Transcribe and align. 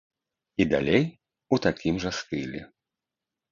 І 0.63 0.65
далей 0.71 1.03
у 1.57 1.61
такім 1.67 1.95
жа 2.07 2.11
стылі. 2.23 2.65